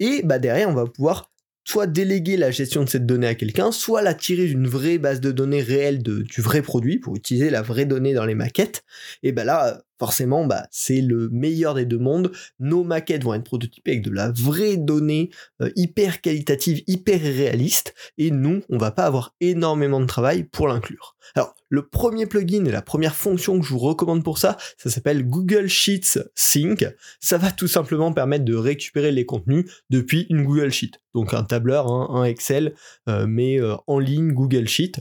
Et 0.00 0.22
bah, 0.24 0.38
derrière, 0.38 0.68
on 0.68 0.74
va 0.74 0.86
pouvoir 0.86 1.30
soit 1.68 1.86
déléguer 1.86 2.38
la 2.38 2.50
gestion 2.50 2.82
de 2.82 2.88
cette 2.88 3.04
donnée 3.04 3.26
à 3.26 3.34
quelqu'un, 3.34 3.72
soit 3.72 4.00
la 4.00 4.14
tirer 4.14 4.46
d'une 4.46 4.66
vraie 4.66 4.96
base 4.96 5.20
de 5.20 5.32
données 5.32 5.60
réelle 5.60 6.02
de, 6.02 6.22
du 6.22 6.40
vrai 6.40 6.62
produit 6.62 6.98
pour 6.98 7.14
utiliser 7.14 7.50
la 7.50 7.60
vraie 7.60 7.84
donnée 7.84 8.14
dans 8.14 8.24
les 8.24 8.34
maquettes. 8.34 8.84
Et 9.22 9.32
bah 9.32 9.44
là, 9.44 9.82
forcément, 9.98 10.46
bah, 10.46 10.66
c'est 10.70 11.00
le 11.00 11.28
meilleur 11.30 11.74
des 11.74 11.84
deux 11.84 11.98
mondes. 11.98 12.32
Nos 12.60 12.84
maquettes 12.84 13.24
vont 13.24 13.34
être 13.34 13.44
prototypées 13.44 13.92
avec 13.92 14.02
de 14.02 14.10
la 14.10 14.30
vraie 14.30 14.76
donnée 14.76 15.30
euh, 15.60 15.70
hyper 15.76 16.20
qualitative, 16.20 16.82
hyper 16.86 17.20
réaliste, 17.20 17.94
et 18.16 18.30
nous, 18.30 18.62
on 18.68 18.78
va 18.78 18.90
pas 18.90 19.04
avoir 19.04 19.34
énormément 19.40 20.00
de 20.00 20.06
travail 20.06 20.44
pour 20.44 20.68
l'inclure. 20.68 21.16
Alors, 21.34 21.54
le 21.68 21.86
premier 21.86 22.26
plugin 22.26 22.64
et 22.64 22.70
la 22.70 22.80
première 22.80 23.14
fonction 23.14 23.60
que 23.60 23.66
je 23.66 23.72
vous 23.72 23.78
recommande 23.78 24.24
pour 24.24 24.38
ça, 24.38 24.56
ça 24.78 24.88
s'appelle 24.88 25.28
Google 25.28 25.68
Sheets 25.68 26.18
Sync. 26.34 26.86
Ça 27.20 27.36
va 27.36 27.50
tout 27.50 27.68
simplement 27.68 28.12
permettre 28.12 28.46
de 28.46 28.54
récupérer 28.54 29.12
les 29.12 29.26
contenus 29.26 29.70
depuis 29.90 30.26
une 30.30 30.44
Google 30.44 30.70
Sheet. 30.70 30.92
Donc 31.14 31.34
un 31.34 31.42
tableur, 31.42 31.90
hein, 31.92 32.08
un 32.10 32.24
Excel, 32.24 32.74
euh, 33.08 33.26
mais 33.28 33.60
euh, 33.60 33.74
en 33.86 33.98
ligne 33.98 34.32
Google 34.32 34.68
Sheet. 34.68 34.92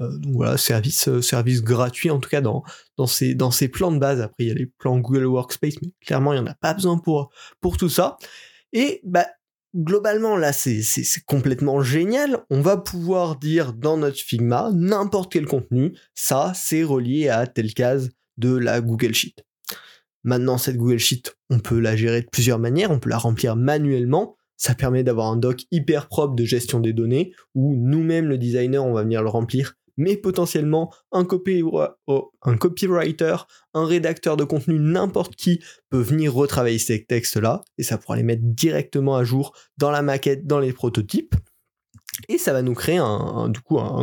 donc 0.00 0.34
voilà, 0.34 0.56
service, 0.56 1.20
service 1.20 1.62
gratuit 1.62 2.10
en 2.10 2.18
tout 2.18 2.30
cas 2.30 2.40
dans, 2.40 2.62
dans 2.96 3.06
ces, 3.06 3.34
dans 3.34 3.50
plans 3.72 3.92
de 3.92 3.98
base. 3.98 4.20
Après, 4.20 4.44
il 4.44 4.48
y 4.48 4.50
a 4.50 4.54
les 4.54 4.66
plans 4.66 4.98
Google 4.98 5.26
Workspace, 5.26 5.74
mais 5.82 5.90
clairement, 6.00 6.32
il 6.32 6.40
n'y 6.40 6.48
en 6.48 6.50
a 6.50 6.54
pas 6.54 6.74
besoin 6.74 6.98
pour, 6.98 7.30
pour 7.60 7.76
tout 7.76 7.88
ça. 7.88 8.16
Et 8.72 9.00
bah, 9.04 9.26
globalement, 9.74 10.36
là, 10.36 10.52
c'est 10.52 10.82
complètement 11.26 11.82
génial. 11.82 12.38
On 12.50 12.60
va 12.60 12.76
pouvoir 12.76 13.36
dire 13.36 13.72
dans 13.72 13.96
notre 13.96 14.18
Figma 14.18 14.70
n'importe 14.72 15.32
quel 15.32 15.46
contenu, 15.46 15.96
ça, 16.14 16.52
c'est 16.54 16.82
relié 16.82 17.28
à 17.28 17.46
telle 17.46 17.74
case 17.74 18.10
de 18.36 18.54
la 18.54 18.80
Google 18.80 19.14
Sheet. 19.14 19.44
Maintenant, 20.24 20.56
cette 20.56 20.76
Google 20.76 20.98
Sheet, 20.98 21.36
on 21.50 21.58
peut 21.58 21.78
la 21.78 21.96
gérer 21.96 22.22
de 22.22 22.28
plusieurs 22.28 22.58
manières. 22.58 22.90
On 22.90 22.98
peut 22.98 23.10
la 23.10 23.18
remplir 23.18 23.56
manuellement. 23.56 24.36
Ça 24.56 24.74
permet 24.74 25.02
d'avoir 25.02 25.26
un 25.26 25.36
doc 25.36 25.64
hyper 25.70 26.08
propre 26.08 26.34
de 26.34 26.44
gestion 26.44 26.80
des 26.80 26.92
données 26.92 27.34
où 27.54 27.74
nous-mêmes, 27.76 28.26
le 28.26 28.38
designer, 28.38 28.84
on 28.84 28.94
va 28.94 29.02
venir 29.02 29.22
le 29.22 29.28
remplir 29.28 29.74
mais 29.96 30.16
potentiellement 30.16 30.92
un, 31.12 31.26
oh, 32.06 32.32
un 32.42 32.56
copywriter, 32.56 33.36
un 33.74 33.86
rédacteur 33.86 34.36
de 34.36 34.44
contenu, 34.44 34.78
n'importe 34.78 35.36
qui 35.36 35.60
peut 35.90 36.00
venir 36.00 36.34
retravailler 36.34 36.78
ces 36.78 37.04
textes-là, 37.04 37.62
et 37.78 37.82
ça 37.82 37.98
pourra 37.98 38.16
les 38.16 38.22
mettre 38.22 38.42
directement 38.44 39.16
à 39.16 39.24
jour 39.24 39.54
dans 39.78 39.90
la 39.90 40.02
maquette, 40.02 40.46
dans 40.46 40.60
les 40.60 40.72
prototypes. 40.72 41.34
Et 42.28 42.38
ça 42.38 42.52
va 42.52 42.62
nous 42.62 42.74
créer 42.74 42.98
un, 42.98 43.52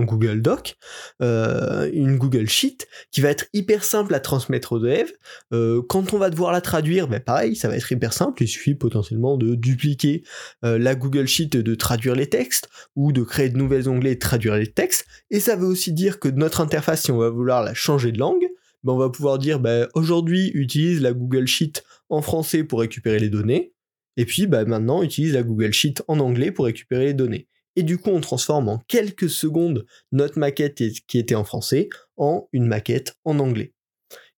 Google 0.01 0.41
Doc, 0.41 0.75
euh, 1.21 1.89
une 1.93 2.17
Google 2.17 2.47
Sheet 2.47 2.87
qui 3.11 3.21
va 3.21 3.29
être 3.29 3.45
hyper 3.53 3.83
simple 3.83 4.13
à 4.13 4.19
transmettre 4.19 4.73
aux 4.73 4.79
devs. 4.79 5.11
Euh, 5.53 5.81
quand 5.87 6.13
on 6.13 6.17
va 6.17 6.29
devoir 6.29 6.51
la 6.51 6.61
traduire, 6.61 7.07
ben 7.07 7.19
pareil, 7.19 7.55
ça 7.55 7.67
va 7.67 7.77
être 7.77 7.91
hyper 7.91 8.13
simple. 8.13 8.43
Il 8.43 8.47
suffit 8.47 8.75
potentiellement 8.75 9.37
de 9.37 9.55
dupliquer 9.55 10.23
euh, 10.65 10.77
la 10.77 10.95
Google 10.95 11.27
Sheet, 11.27 11.49
de 11.49 11.75
traduire 11.75 12.15
les 12.15 12.27
textes 12.27 12.69
ou 12.95 13.11
de 13.11 13.23
créer 13.23 13.49
de 13.49 13.57
nouvelles 13.57 13.89
onglets 13.89 14.13
et 14.13 14.19
traduire 14.19 14.55
les 14.55 14.71
textes. 14.71 15.05
Et 15.29 15.39
ça 15.39 15.55
veut 15.55 15.67
aussi 15.67 15.93
dire 15.93 16.19
que 16.19 16.27
notre 16.27 16.61
interface, 16.61 17.03
si 17.03 17.11
on 17.11 17.17
va 17.17 17.29
vouloir 17.29 17.63
la 17.63 17.73
changer 17.73 18.11
de 18.11 18.19
langue, 18.19 18.47
ben 18.83 18.93
on 18.93 18.97
va 18.97 19.09
pouvoir 19.09 19.37
dire 19.37 19.59
ben, 19.59 19.87
aujourd'hui 19.93 20.51
utilise 20.53 21.01
la 21.01 21.13
Google 21.13 21.47
Sheet 21.47 21.83
en 22.09 22.21
français 22.21 22.63
pour 22.63 22.79
récupérer 22.79 23.19
les 23.19 23.29
données. 23.29 23.73
Et 24.17 24.25
puis 24.25 24.47
maintenant 24.47 25.03
utilise 25.03 25.33
la 25.33 25.43
Google 25.43 25.71
Sheet 25.71 26.03
en 26.07 26.19
anglais 26.19 26.51
pour 26.51 26.65
récupérer 26.65 27.05
les 27.05 27.13
données 27.13 27.47
et 27.75 27.83
du 27.83 27.97
coup 27.97 28.09
on 28.09 28.21
transforme 28.21 28.69
en 28.69 28.79
quelques 28.87 29.29
secondes 29.29 29.85
notre 30.11 30.39
maquette 30.39 30.81
qui 31.07 31.17
était 31.17 31.35
en 31.35 31.43
français 31.43 31.89
en 32.17 32.47
une 32.51 32.65
maquette 32.65 33.15
en 33.25 33.39
anglais. 33.39 33.73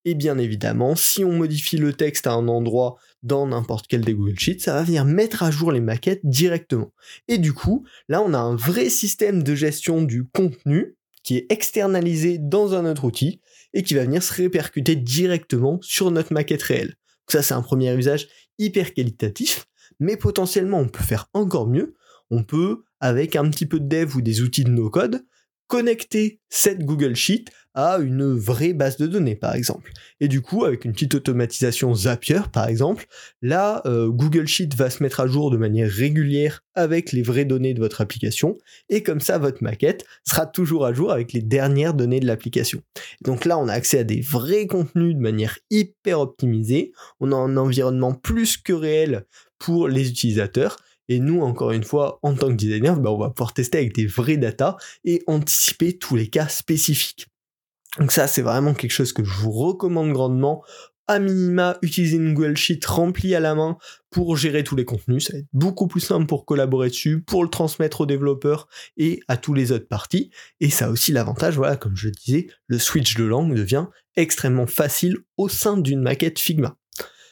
Et 0.05 0.15
bien 0.15 0.37
évidemment, 0.37 0.95
si 0.95 1.23
on 1.23 1.31
modifie 1.31 1.77
le 1.77 1.93
texte 1.93 2.27
à 2.27 2.33
un 2.33 2.49
endroit 2.49 2.97
dans 3.21 3.47
n'importe 3.47 3.87
quel 3.87 4.01
des 4.01 4.13
Google 4.13 4.37
Sheets, 4.37 4.59
ça 4.59 4.73
va 4.73 4.83
venir 4.83 5.05
mettre 5.05 5.43
à 5.43 5.51
jour 5.51 5.71
les 5.71 5.79
maquettes 5.79 6.25
directement. 6.25 6.91
Et 7.29 7.37
du 7.37 7.53
coup, 7.53 7.85
là 8.09 8.21
on 8.21 8.33
a 8.33 8.37
un 8.37 8.55
vrai 8.55 8.89
système 8.89 9.43
de 9.43 9.55
gestion 9.55 10.01
du 10.01 10.25
contenu 10.25 10.97
qui 11.23 11.37
est 11.37 11.45
externalisé 11.49 12.37
dans 12.37 12.73
un 12.73 12.85
autre 12.85 13.05
outil 13.05 13.39
et 13.73 13.83
qui 13.83 13.93
va 13.93 14.03
venir 14.03 14.21
se 14.21 14.33
répercuter 14.33 14.97
directement 14.97 15.79
sur 15.81 16.11
notre 16.11 16.33
maquette 16.33 16.63
réelle. 16.63 16.95
Ça 17.29 17.41
c'est 17.41 17.53
un 17.53 17.61
premier 17.61 17.95
usage 17.95 18.27
hyper 18.59 18.93
qualitatif, 18.93 19.65
mais 19.99 20.17
potentiellement 20.17 20.79
on 20.79 20.89
peut 20.89 21.03
faire 21.03 21.29
encore 21.33 21.67
mieux. 21.67 21.95
On 22.29 22.43
peut 22.43 22.83
avec 23.03 23.35
un 23.35 23.49
petit 23.49 23.65
peu 23.65 23.81
de 23.81 23.85
dev 23.85 24.15
ou 24.15 24.21
des 24.21 24.41
outils 24.41 24.63
de 24.63 24.69
no-code, 24.69 25.25
connecter 25.67 26.39
cette 26.47 26.85
Google 26.85 27.17
Sheet 27.17 27.45
à 27.73 27.97
une 27.97 28.33
vraie 28.33 28.71
base 28.71 28.95
de 28.95 29.07
données, 29.07 29.35
par 29.35 29.55
exemple. 29.55 29.91
Et 30.21 30.29
du 30.29 30.41
coup, 30.41 30.63
avec 30.63 30.85
une 30.85 30.93
petite 30.93 31.13
automatisation 31.13 31.93
Zapier, 31.93 32.39
par 32.53 32.69
exemple, 32.69 33.07
là, 33.41 33.81
euh, 33.85 34.07
Google 34.07 34.47
Sheet 34.47 34.69
va 34.77 34.89
se 34.89 35.03
mettre 35.03 35.19
à 35.19 35.27
jour 35.27 35.51
de 35.51 35.57
manière 35.57 35.91
régulière 35.91 36.61
avec 36.75 37.11
les 37.11 37.23
vraies 37.23 37.43
données 37.43 37.73
de 37.73 37.81
votre 37.81 37.99
application, 37.99 38.57
et 38.87 39.03
comme 39.03 39.19
ça, 39.19 39.37
votre 39.37 39.63
maquette 39.63 40.05
sera 40.25 40.45
toujours 40.45 40.85
à 40.85 40.93
jour 40.93 41.11
avec 41.11 41.33
les 41.33 41.41
dernières 41.41 41.95
données 41.95 42.21
de 42.21 42.27
l'application. 42.27 42.81
Donc 43.21 43.43
là, 43.43 43.57
on 43.57 43.67
a 43.67 43.73
accès 43.73 43.99
à 43.99 44.03
des 44.05 44.21
vrais 44.21 44.65
contenus 44.65 45.13
de 45.13 45.21
manière 45.21 45.59
hyper 45.71 46.21
optimisée, 46.21 46.93
on 47.19 47.33
a 47.33 47.35
un 47.35 47.57
environnement 47.57 48.13
plus 48.13 48.55
que 48.55 48.71
réel 48.71 49.25
pour 49.59 49.89
les 49.89 50.07
utilisateurs, 50.07 50.77
et 51.09 51.19
nous, 51.19 51.41
encore 51.41 51.71
une 51.71 51.83
fois, 51.83 52.19
en 52.23 52.33
tant 52.33 52.47
que 52.49 52.53
designer, 52.53 52.99
bah, 52.99 53.11
on 53.11 53.17
va 53.17 53.29
pouvoir 53.29 53.53
tester 53.53 53.77
avec 53.77 53.93
des 53.93 54.05
vrais 54.05 54.37
data 54.37 54.77
et 55.03 55.23
anticiper 55.27 55.97
tous 55.97 56.15
les 56.15 56.27
cas 56.27 56.47
spécifiques. 56.47 57.27
Donc 57.99 58.11
ça, 58.11 58.27
c'est 58.27 58.41
vraiment 58.41 58.73
quelque 58.73 58.91
chose 58.91 59.13
que 59.13 59.23
je 59.23 59.33
vous 59.33 59.51
recommande 59.51 60.11
grandement. 60.13 60.63
À 61.05 61.19
minima, 61.19 61.77
utiliser 61.81 62.15
une 62.15 62.33
Google 62.33 62.55
Sheet 62.55 62.79
remplie 62.85 63.35
à 63.35 63.41
la 63.41 63.55
main 63.55 63.77
pour 64.09 64.37
gérer 64.37 64.63
tous 64.63 64.77
les 64.77 64.85
contenus. 64.85 65.25
Ça 65.25 65.33
va 65.33 65.39
être 65.39 65.47
beaucoup 65.51 65.87
plus 65.87 65.99
simple 65.99 66.25
pour 66.25 66.45
collaborer 66.45 66.87
dessus, 66.87 67.21
pour 67.21 67.43
le 67.43 67.49
transmettre 67.49 68.01
aux 68.01 68.05
développeurs 68.05 68.69
et 68.95 69.19
à 69.27 69.35
tous 69.35 69.53
les 69.53 69.73
autres 69.73 69.87
parties. 69.87 70.31
Et 70.61 70.69
ça 70.69 70.85
a 70.85 70.89
aussi 70.89 71.11
l'avantage, 71.11 71.57
voilà, 71.57 71.75
comme 71.75 71.97
je 71.97 72.07
le 72.07 72.13
disais, 72.13 72.47
le 72.67 72.79
switch 72.79 73.15
de 73.15 73.25
langue 73.25 73.53
devient 73.53 73.87
extrêmement 74.15 74.67
facile 74.67 75.17
au 75.35 75.49
sein 75.49 75.77
d'une 75.77 76.01
maquette 76.01 76.39
Figma. 76.39 76.77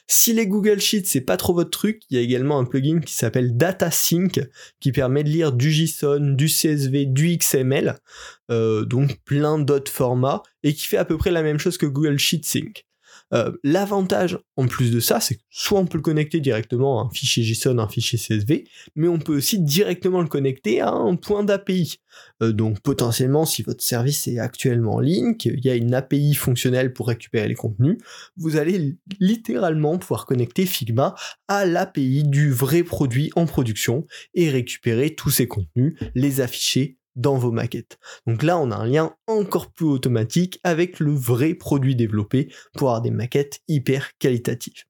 Si 0.06 0.32
les 0.32 0.46
Google 0.46 0.80
Sheets 0.80 1.06
c'est 1.06 1.20
pas 1.20 1.36
trop 1.36 1.54
votre 1.54 1.70
truc, 1.70 2.02
il 2.10 2.16
y 2.16 2.20
a 2.20 2.22
également 2.22 2.58
un 2.58 2.64
plugin 2.64 3.00
qui 3.00 3.14
s'appelle 3.14 3.56
DataSync 3.56 4.40
qui 4.80 4.92
permet 4.92 5.24
de 5.24 5.28
lire 5.28 5.52
du 5.52 5.70
JSON, 5.70 6.34
du 6.34 6.46
CSV, 6.46 7.06
du 7.06 7.36
XML, 7.36 7.96
euh, 8.50 8.84
donc 8.84 9.20
plein 9.24 9.58
d'autres 9.58 9.90
formats 9.90 10.42
et 10.62 10.74
qui 10.74 10.86
fait 10.86 10.98
à 10.98 11.04
peu 11.04 11.16
près 11.16 11.30
la 11.30 11.42
même 11.42 11.58
chose 11.58 11.78
que 11.78 11.86
Google 11.86 12.18
Sheet 12.18 12.44
Sync. 12.44 12.84
Euh, 13.32 13.52
l'avantage 13.62 14.38
en 14.56 14.66
plus 14.66 14.90
de 14.90 15.00
ça, 15.00 15.20
c'est 15.20 15.36
que 15.36 15.40
soit 15.50 15.80
on 15.80 15.86
peut 15.86 15.98
le 15.98 16.02
connecter 16.02 16.40
directement 16.40 17.00
à 17.00 17.04
un 17.04 17.10
fichier 17.10 17.42
JSON, 17.42 17.78
un 17.78 17.88
fichier 17.88 18.18
CSV, 18.18 18.64
mais 18.94 19.08
on 19.08 19.18
peut 19.18 19.36
aussi 19.36 19.58
directement 19.58 20.20
le 20.20 20.28
connecter 20.28 20.80
à 20.80 20.90
un 20.90 21.16
point 21.16 21.44
d'API. 21.44 21.98
Euh, 22.42 22.52
donc 22.52 22.80
potentiellement, 22.80 23.46
si 23.46 23.62
votre 23.62 23.82
service 23.82 24.28
est 24.28 24.38
actuellement 24.38 24.94
en 24.94 25.00
ligne, 25.00 25.36
qu'il 25.36 25.64
y 25.64 25.70
a 25.70 25.74
une 25.74 25.94
API 25.94 26.34
fonctionnelle 26.34 26.92
pour 26.92 27.08
récupérer 27.08 27.48
les 27.48 27.54
contenus, 27.54 27.98
vous 28.36 28.56
allez 28.56 28.96
littéralement 29.18 29.98
pouvoir 29.98 30.26
connecter 30.26 30.66
Figma 30.66 31.14
à 31.48 31.64
l'API 31.64 32.24
du 32.24 32.50
vrai 32.50 32.82
produit 32.82 33.30
en 33.36 33.46
production 33.46 34.06
et 34.34 34.50
récupérer 34.50 35.14
tous 35.14 35.30
ces 35.30 35.48
contenus, 35.48 35.96
les 36.14 36.40
afficher 36.40 36.98
dans 37.16 37.36
vos 37.36 37.50
maquettes. 37.50 37.98
Donc 38.26 38.42
là, 38.42 38.58
on 38.58 38.70
a 38.70 38.76
un 38.76 38.86
lien 38.86 39.14
encore 39.26 39.70
plus 39.70 39.86
automatique 39.86 40.60
avec 40.64 41.00
le 41.00 41.12
vrai 41.12 41.54
produit 41.54 41.96
développé 41.96 42.52
pour 42.76 42.88
avoir 42.88 43.02
des 43.02 43.10
maquettes 43.10 43.60
hyper 43.68 44.16
qualitatives. 44.18 44.84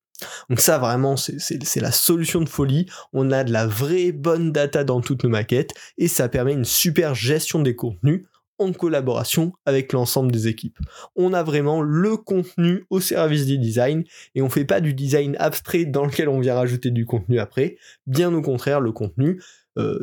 Donc 0.48 0.60
ça 0.60 0.78
vraiment 0.78 1.16
c'est 1.16 1.80
la 1.80 1.90
solution 1.90 2.40
de 2.40 2.48
folie, 2.48 2.86
on 3.12 3.32
a 3.32 3.42
de 3.42 3.52
la 3.52 3.66
vraie 3.66 4.12
bonne 4.12 4.52
data 4.52 4.84
dans 4.84 5.00
toutes 5.00 5.24
nos 5.24 5.30
maquettes 5.30 5.72
et 5.98 6.06
ça 6.06 6.28
permet 6.28 6.52
une 6.52 6.64
super 6.64 7.14
gestion 7.14 7.60
des 7.60 7.74
contenus 7.74 8.24
en 8.58 8.72
collaboration 8.72 9.52
avec 9.66 9.92
l'ensemble 9.92 10.30
des 10.30 10.46
équipes. 10.46 10.78
On 11.16 11.32
a 11.32 11.42
vraiment 11.42 11.82
le 11.82 12.16
contenu 12.16 12.84
au 12.90 13.00
service 13.00 13.46
du 13.46 13.58
design 13.58 14.04
et 14.34 14.42
on 14.42 14.48
fait 14.48 14.64
pas 14.64 14.80
du 14.80 14.94
design 14.94 15.36
abstrait 15.38 15.84
dans 15.84 16.04
lequel 16.04 16.28
on 16.28 16.38
vient 16.38 16.54
rajouter 16.54 16.90
du 16.90 17.04
contenu 17.04 17.40
après, 17.40 17.76
bien 18.06 18.32
au 18.32 18.42
contraire 18.42 18.80
le 18.80 18.92
contenu 18.92 19.42
euh, 19.78 19.98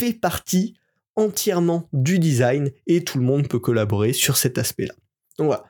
fait 0.00 0.14
partie 0.14 0.74
entièrement 1.14 1.88
du 1.92 2.18
design 2.18 2.70
et 2.86 3.04
tout 3.04 3.18
le 3.18 3.24
monde 3.24 3.48
peut 3.48 3.58
collaborer 3.58 4.14
sur 4.14 4.38
cet 4.38 4.56
aspect-là. 4.56 4.94
Donc 5.38 5.48
voilà. 5.48 5.64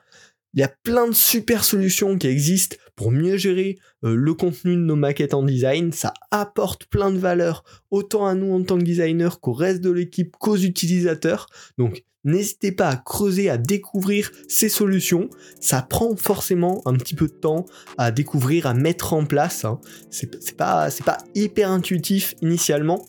Il 0.53 0.59
y 0.59 0.63
a 0.63 0.73
plein 0.83 1.07
de 1.07 1.13
super 1.13 1.63
solutions 1.63 2.17
qui 2.17 2.27
existent 2.27 2.75
pour 2.95 3.11
mieux 3.11 3.37
gérer 3.37 3.77
euh, 4.03 4.15
le 4.15 4.33
contenu 4.33 4.75
de 4.75 4.81
nos 4.81 4.97
maquettes 4.97 5.33
en 5.33 5.43
design. 5.43 5.93
Ça 5.93 6.13
apporte 6.29 6.85
plein 6.85 7.09
de 7.11 7.17
valeur 7.17 7.63
autant 7.89 8.25
à 8.25 8.35
nous 8.35 8.53
en 8.53 8.63
tant 8.63 8.77
que 8.77 8.83
designers 8.83 9.37
qu'au 9.41 9.53
reste 9.53 9.81
de 9.81 9.91
l'équipe, 9.91 10.35
qu'aux 10.37 10.57
utilisateurs. 10.57 11.47
Donc 11.77 12.03
n'hésitez 12.25 12.73
pas 12.73 12.89
à 12.89 12.97
creuser, 12.97 13.49
à 13.49 13.57
découvrir 13.57 14.31
ces 14.49 14.67
solutions. 14.67 15.29
Ça 15.61 15.81
prend 15.81 16.15
forcément 16.17 16.81
un 16.85 16.95
petit 16.95 17.15
peu 17.15 17.27
de 17.27 17.33
temps 17.33 17.65
à 17.97 18.11
découvrir, 18.11 18.67
à 18.67 18.73
mettre 18.73 19.13
en 19.13 19.25
place. 19.25 19.63
Hein. 19.63 19.79
C'est 20.09 20.57
pas, 20.57 20.89
pas 21.05 21.17
hyper 21.33 21.71
intuitif 21.71 22.35
initialement. 22.41 23.05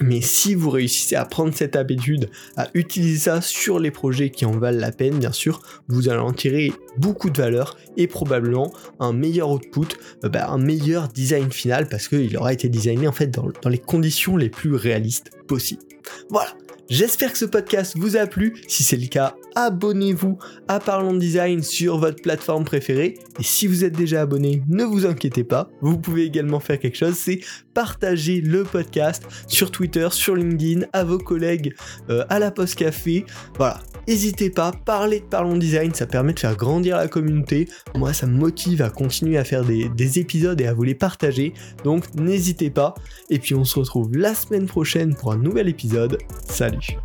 Mais 0.00 0.20
si 0.20 0.54
vous 0.54 0.70
réussissez 0.70 1.16
à 1.16 1.24
prendre 1.24 1.54
cette 1.54 1.76
habitude, 1.76 2.30
à 2.56 2.68
utiliser 2.74 3.18
ça 3.18 3.40
sur 3.40 3.78
les 3.78 3.90
projets 3.90 4.30
qui 4.30 4.44
en 4.44 4.52
valent 4.52 4.78
la 4.78 4.92
peine, 4.92 5.18
bien 5.18 5.32
sûr, 5.32 5.60
vous 5.88 6.08
allez 6.08 6.18
en 6.18 6.32
tirer 6.32 6.72
beaucoup 6.96 7.30
de 7.30 7.38
valeur 7.38 7.76
et 7.96 8.06
probablement 8.06 8.72
un 9.00 9.12
meilleur 9.12 9.50
output, 9.50 9.88
euh, 10.24 10.28
bah, 10.28 10.48
un 10.50 10.58
meilleur 10.58 11.08
design 11.08 11.50
final 11.50 11.88
parce 11.88 12.08
qu'il 12.08 12.36
aura 12.36 12.52
été 12.52 12.68
designé 12.68 13.08
en 13.08 13.12
fait 13.12 13.28
dans, 13.28 13.48
dans 13.62 13.70
les 13.70 13.78
conditions 13.78 14.36
les 14.36 14.50
plus 14.50 14.74
réalistes 14.74 15.30
possibles. 15.46 15.82
Voilà, 16.30 16.54
J'espère 16.88 17.32
que 17.32 17.38
ce 17.38 17.44
podcast 17.44 17.98
vous 17.98 18.16
a 18.16 18.26
plu. 18.26 18.62
Si 18.66 18.82
c'est 18.82 18.96
le 18.96 19.08
cas, 19.08 19.36
abonnez-vous 19.58 20.38
à 20.68 20.78
Parlons 20.78 21.16
Design 21.16 21.64
sur 21.64 21.98
votre 21.98 22.22
plateforme 22.22 22.64
préférée. 22.64 23.18
Et 23.40 23.42
si 23.42 23.66
vous 23.66 23.84
êtes 23.84 23.96
déjà 23.96 24.22
abonné, 24.22 24.62
ne 24.68 24.84
vous 24.84 25.04
inquiétez 25.04 25.42
pas. 25.42 25.68
Vous 25.80 25.98
pouvez 25.98 26.22
également 26.22 26.60
faire 26.60 26.78
quelque 26.78 26.96
chose, 26.96 27.16
c'est 27.16 27.40
partager 27.74 28.40
le 28.40 28.62
podcast 28.62 29.24
sur 29.48 29.72
Twitter, 29.72 30.06
sur 30.12 30.36
LinkedIn, 30.36 30.86
à 30.92 31.02
vos 31.02 31.18
collègues, 31.18 31.74
euh, 32.08 32.24
à 32.28 32.38
la 32.38 32.52
poste 32.52 32.76
café. 32.76 33.26
Voilà, 33.56 33.80
N'hésitez 34.08 34.48
pas, 34.48 34.72
parlez 34.86 35.20
de 35.20 35.26
Parlons 35.26 35.58
Design, 35.58 35.92
ça 35.92 36.06
permet 36.06 36.32
de 36.32 36.40
faire 36.40 36.56
grandir 36.56 36.96
la 36.96 37.08
communauté. 37.08 37.68
Moi, 37.94 38.14
ça 38.14 38.26
me 38.26 38.38
motive 38.38 38.80
à 38.80 38.88
continuer 38.88 39.36
à 39.36 39.44
faire 39.44 39.66
des, 39.66 39.90
des 39.90 40.18
épisodes 40.18 40.58
et 40.62 40.66
à 40.66 40.72
vous 40.72 40.84
les 40.84 40.94
partager. 40.94 41.52
Donc, 41.84 42.14
n'hésitez 42.14 42.70
pas. 42.70 42.94
Et 43.28 43.38
puis, 43.38 43.54
on 43.54 43.64
se 43.64 43.78
retrouve 43.78 44.16
la 44.16 44.34
semaine 44.34 44.64
prochaine 44.64 45.14
pour 45.14 45.32
un 45.32 45.36
nouvel 45.36 45.68
épisode. 45.68 46.16
Salut. 46.48 46.96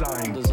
Design. 0.00 0.49